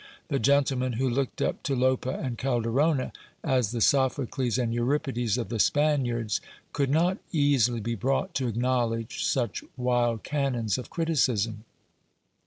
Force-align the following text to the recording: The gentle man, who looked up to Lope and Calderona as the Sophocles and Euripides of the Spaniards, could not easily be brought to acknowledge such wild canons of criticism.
The 0.29 0.39
gentle 0.39 0.79
man, 0.79 0.93
who 0.93 1.07
looked 1.07 1.43
up 1.43 1.61
to 1.61 1.75
Lope 1.75 2.07
and 2.07 2.35
Calderona 2.35 3.11
as 3.43 3.69
the 3.69 3.81
Sophocles 3.81 4.57
and 4.57 4.73
Euripides 4.73 5.37
of 5.37 5.49
the 5.49 5.59
Spaniards, 5.59 6.41
could 6.73 6.89
not 6.89 7.19
easily 7.31 7.81
be 7.81 7.93
brought 7.93 8.33
to 8.33 8.47
acknowledge 8.47 9.23
such 9.23 9.63
wild 9.77 10.23
canons 10.23 10.79
of 10.79 10.89
criticism. 10.89 11.65